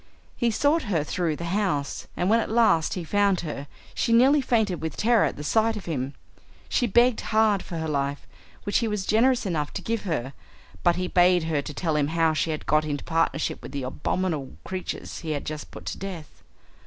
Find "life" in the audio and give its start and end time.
7.87-8.25